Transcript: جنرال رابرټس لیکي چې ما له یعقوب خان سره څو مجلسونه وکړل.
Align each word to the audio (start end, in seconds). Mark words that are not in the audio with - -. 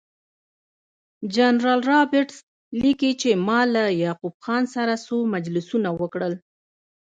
جنرال 1.35 1.81
رابرټس 1.91 2.37
لیکي 2.81 3.11
چې 3.21 3.29
ما 3.47 3.59
له 3.73 3.83
یعقوب 4.03 4.33
خان 4.43 4.63
سره 4.75 4.93
څو 5.07 5.17
مجلسونه 5.33 5.89
وکړل. 5.99 6.33